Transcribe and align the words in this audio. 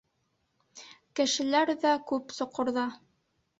Кешеләр 1.19 1.73
ҙә 1.85 1.93
күп 2.11 2.35
соҡорҙа. 2.41 2.89